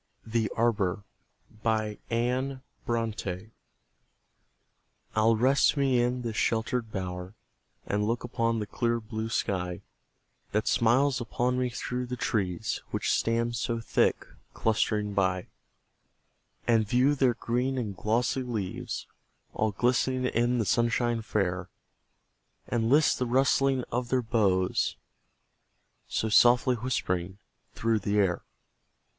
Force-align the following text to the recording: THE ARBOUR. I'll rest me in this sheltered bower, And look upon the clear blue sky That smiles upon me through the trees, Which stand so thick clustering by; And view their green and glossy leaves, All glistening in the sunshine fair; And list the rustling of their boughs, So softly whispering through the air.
THE 0.25 0.51
ARBOUR. 0.57 1.03
I'll 1.63 1.95
rest 5.35 5.77
me 5.77 6.01
in 6.01 6.21
this 6.23 6.35
sheltered 6.35 6.91
bower, 6.91 7.35
And 7.85 8.07
look 8.07 8.23
upon 8.23 8.57
the 8.57 8.65
clear 8.65 8.99
blue 8.99 9.29
sky 9.29 9.83
That 10.53 10.67
smiles 10.67 11.21
upon 11.21 11.59
me 11.59 11.69
through 11.69 12.07
the 12.07 12.15
trees, 12.15 12.81
Which 12.89 13.11
stand 13.11 13.55
so 13.55 13.79
thick 13.79 14.25
clustering 14.55 15.13
by; 15.13 15.49
And 16.67 16.87
view 16.89 17.13
their 17.13 17.35
green 17.35 17.77
and 17.77 17.95
glossy 17.95 18.41
leaves, 18.41 19.05
All 19.53 19.71
glistening 19.71 20.25
in 20.25 20.57
the 20.57 20.65
sunshine 20.65 21.21
fair; 21.21 21.69
And 22.67 22.89
list 22.89 23.19
the 23.19 23.27
rustling 23.27 23.83
of 23.91 24.09
their 24.09 24.23
boughs, 24.23 24.95
So 26.07 26.27
softly 26.27 26.73
whispering 26.77 27.37
through 27.75 27.99
the 27.99 28.17
air. 28.17 28.41